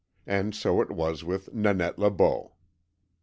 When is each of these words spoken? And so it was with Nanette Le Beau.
And 0.25 0.55
so 0.55 0.81
it 0.81 0.89
was 0.89 1.23
with 1.23 1.53
Nanette 1.53 1.99
Le 1.99 2.09
Beau. 2.09 2.55